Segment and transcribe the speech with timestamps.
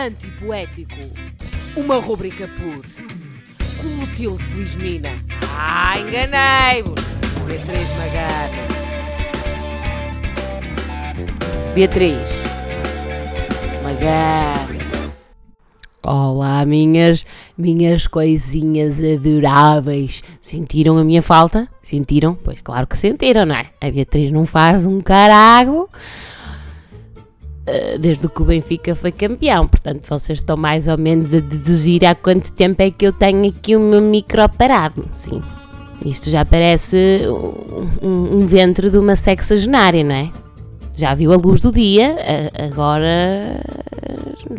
[0.00, 0.94] Antipoético.
[1.76, 2.82] Uma rúbrica por
[3.82, 5.10] Clotilde Felizmina.
[5.54, 6.98] Ah, enganei-vos!
[7.46, 8.68] Beatriz Magano.
[11.74, 12.24] Beatriz
[13.82, 14.80] Magano.
[16.02, 17.26] Olá, minhas,
[17.58, 20.22] minhas coisinhas adoráveis.
[20.40, 21.68] Sentiram a minha falta?
[21.82, 22.34] Sentiram?
[22.42, 23.66] Pois claro que sentiram, não é?
[23.78, 25.90] A Beatriz não faz um carago
[27.98, 29.66] desde que o Benfica foi campeão.
[29.66, 33.48] Portanto, vocês estão mais ou menos a deduzir há quanto tempo é que eu tenho
[33.48, 35.04] aqui o meu micro parado.
[35.12, 35.42] Sim,
[36.04, 37.22] isto já parece
[38.02, 40.30] um, um, ventre de uma sexagenária, não é?
[40.94, 42.16] Já viu a luz do dia,
[42.58, 43.60] agora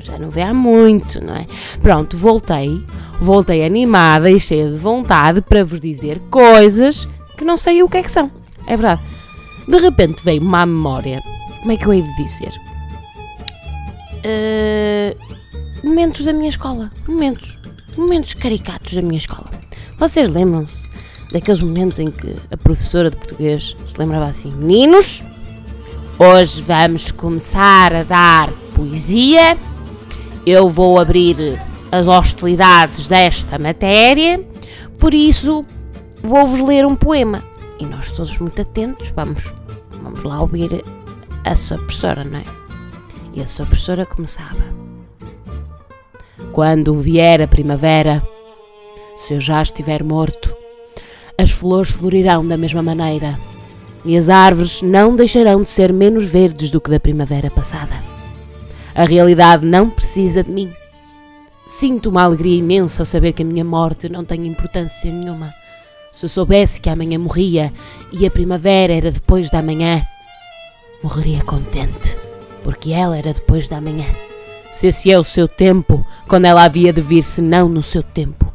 [0.03, 1.45] já não vê há muito, não é?
[1.81, 2.81] Pronto, voltei,
[3.19, 7.07] voltei animada e cheia de vontade para vos dizer coisas
[7.37, 8.31] que não sei o que é que são.
[8.65, 9.01] É verdade.
[9.67, 11.21] De repente veio uma memória.
[11.59, 12.70] Como é que eu hei de dizer?
[14.23, 15.17] Uh,
[15.83, 16.91] momentos da minha escola.
[17.07, 17.59] Momentos.
[17.97, 19.49] Momentos caricatos da minha escola.
[19.97, 20.87] Vocês lembram-se
[21.31, 25.23] daqueles momentos em que a professora de português se lembrava assim: Meninos,
[26.17, 29.57] hoje vamos começar a dar poesia.
[30.45, 31.59] Eu vou abrir
[31.91, 34.43] as hostilidades desta matéria,
[34.97, 35.65] por isso
[36.23, 37.43] vou-vos ler um poema.
[37.79, 39.43] E nós todos muito atentos, vamos,
[40.01, 40.83] vamos lá ouvir
[41.43, 42.43] essa professora, não é?
[43.33, 44.63] E a sua professora começava:
[46.51, 48.21] Quando vier a primavera,
[49.15, 50.55] se eu já estiver morto,
[51.37, 53.39] as flores florirão da mesma maneira
[54.03, 57.93] e as árvores não deixarão de ser menos verdes do que da primavera passada.
[58.93, 60.73] A realidade não precisa de mim.
[61.67, 65.53] Sinto uma alegria imensa ao saber que a minha morte não tem importância nenhuma.
[66.11, 67.71] Se eu soubesse que amanhã morria
[68.11, 70.01] e a primavera era depois da manhã,
[71.01, 72.20] morreria contente
[72.63, 74.05] porque ela era depois da manhã.
[74.71, 78.01] Se esse é o seu tempo, quando ela havia de vir, se não no seu
[78.01, 78.51] tempo.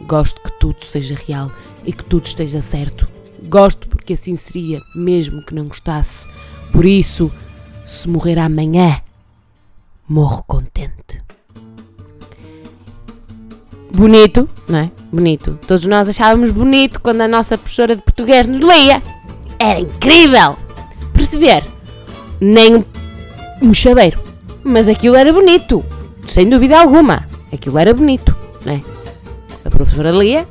[0.00, 1.50] Gosto que tudo seja real
[1.84, 3.06] e que tudo esteja certo.
[3.44, 6.26] Gosto porque assim seria, mesmo que não gostasse.
[6.72, 7.30] Por isso,
[7.86, 9.00] se morrer amanhã,
[10.08, 11.22] morro contente.
[13.92, 14.90] Bonito, não é?
[15.12, 15.58] Bonito.
[15.66, 19.02] Todos nós achávamos bonito quando a nossa professora de português nos lia.
[19.58, 20.56] Era incrível!
[21.12, 21.62] Perceber?
[22.42, 22.84] nem
[23.74, 24.20] chaveiro.
[24.64, 25.84] Mas aquilo era bonito,
[26.26, 27.26] sem dúvida alguma.
[27.52, 28.34] Aquilo era bonito,
[28.64, 28.82] né?
[29.64, 30.46] A professora lia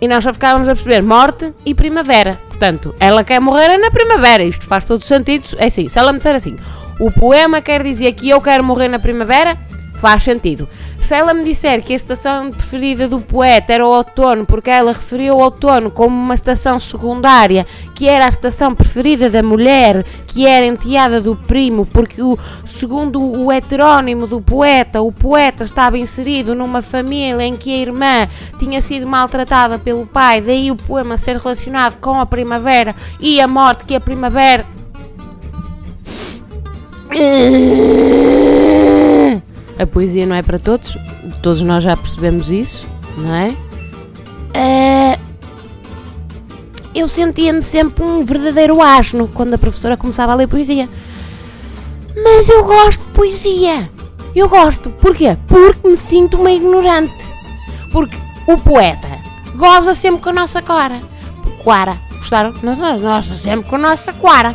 [0.00, 2.40] e nós só ficávamos a perceber morte e primavera.
[2.48, 4.42] Portanto, ela quer morrer na primavera.
[4.42, 5.46] Isto faz todo sentido.
[5.58, 6.56] É assim, se ela me disser assim,
[6.98, 9.56] o poema quer dizer que eu quero morrer na primavera,
[10.00, 10.68] faz sentido.
[11.00, 14.92] Se ela me disser que a estação preferida do poeta era o outono, porque ela
[14.92, 20.46] referiu o outono como uma estação secundária, que era a estação preferida da mulher, que
[20.46, 26.54] era enteada do primo, porque o, segundo o heterónimo do poeta, o poeta estava inserido
[26.54, 28.28] numa família em que a irmã
[28.58, 33.48] tinha sido maltratada pelo pai, daí o poema ser relacionado com a primavera e a
[33.48, 34.64] morte que a primavera.
[39.80, 40.94] A poesia não é para todos,
[41.40, 42.86] todos nós já percebemos isso,
[43.16, 43.48] não é?
[44.50, 45.20] Uh,
[46.94, 50.86] eu sentia-me sempre um verdadeiro asno quando a professora começava a ler poesia.
[52.14, 53.90] Mas eu gosto de poesia.
[54.34, 54.90] Eu gosto.
[54.90, 55.38] Porquê?
[55.46, 57.26] Porque me sinto uma ignorante.
[57.90, 58.16] Porque
[58.46, 59.08] o poeta
[59.56, 61.00] goza sempre com a nossa cara.
[61.64, 61.96] Quara.
[62.16, 62.52] Gostaram?
[62.62, 64.54] Nós, nós, nós sempre com a nossa quara.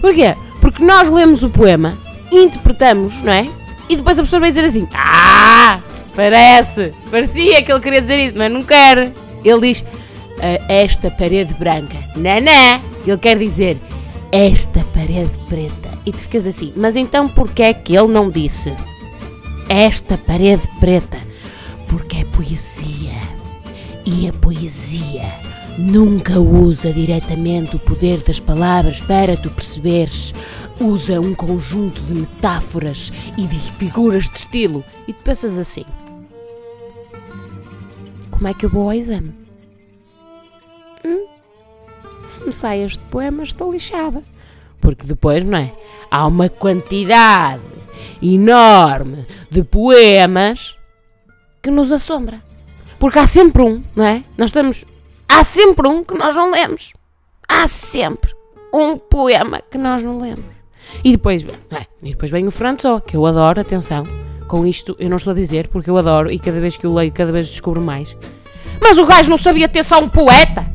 [0.00, 0.36] Porquê?
[0.60, 1.98] Porque nós lemos o poema,
[2.30, 3.48] interpretamos, não é?
[3.90, 5.80] E depois a pessoa vai dizer assim: Ah,
[6.14, 9.12] parece, parecia que ele queria dizer isso, mas não quer.
[9.44, 9.84] Ele diz:
[10.40, 11.96] ah, Esta parede branca.
[12.14, 12.80] Nanã.
[13.04, 13.78] Ele quer dizer:
[14.30, 15.90] Esta parede preta.
[16.06, 18.72] E tu ficas assim: Mas então porquê é que ele não disse
[19.68, 21.18] esta parede preta?
[21.88, 23.18] Porque é poesia.
[24.06, 25.49] E a poesia
[25.80, 30.34] nunca usa diretamente o poder das palavras para tu perceberes
[30.78, 35.84] usa um conjunto de metáforas e de figuras de estilo e tu pensas assim:
[38.30, 39.34] como é que eu vou ao exame?
[41.04, 41.26] Hum?
[42.26, 44.22] Se me sai este poema, estou lixada.
[44.80, 45.74] Porque depois, não é?
[46.10, 47.60] Há uma quantidade
[48.22, 50.74] enorme de poemas
[51.62, 52.42] que nos assombra.
[52.98, 54.24] Porque há sempre um, não é?
[54.38, 54.84] Nós estamos.
[55.32, 56.92] Há sempre um que nós não lemos.
[57.48, 58.34] Há sempre
[58.74, 60.44] um poema que nós não lemos.
[61.04, 64.02] E depois, é, e depois vem o François, que eu adoro, atenção.
[64.48, 66.92] Com isto eu não estou a dizer porque eu adoro e cada vez que eu
[66.92, 68.16] leio, cada vez descubro mais.
[68.80, 70.66] Mas o gajo não sabia ter só um poeta.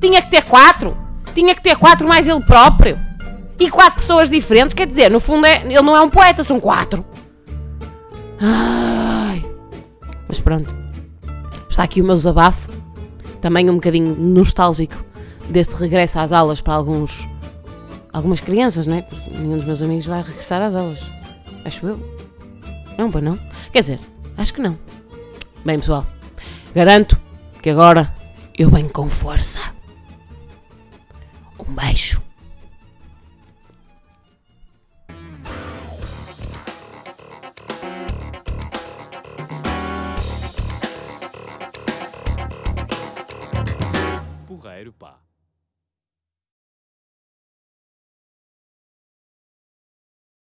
[0.00, 0.96] Tinha que ter quatro.
[1.32, 2.98] Tinha que ter quatro mais ele próprio.
[3.60, 6.58] E quatro pessoas diferentes, quer dizer, no fundo é, ele não é um poeta, são
[6.58, 7.04] quatro.
[8.40, 9.44] Ai.
[10.26, 10.68] Mas pronto.
[11.68, 12.79] Está aqui o meu desabafo.
[13.40, 15.04] Também um bocadinho nostálgico
[15.48, 17.28] deste regresso às aulas para alguns.
[18.12, 19.02] algumas crianças, não é?
[19.02, 20.98] Porque nenhum dos meus amigos vai regressar às aulas.
[21.64, 22.16] Acho eu.
[22.98, 23.38] Não, pois não.
[23.72, 24.00] Quer dizer,
[24.36, 24.78] acho que não.
[25.64, 26.06] Bem, pessoal,
[26.74, 27.20] garanto
[27.62, 28.14] que agora
[28.56, 29.60] eu venho com força.
[31.58, 32.20] Um beijo.
[44.80, 45.20] ヘルパ